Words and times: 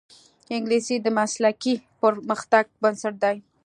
انګلیسي 0.55 0.95
د 1.01 1.07
مسلکي 1.17 1.73
پرمختګ 2.01 2.65
بنسټ 2.81 3.13
دی 3.23 3.37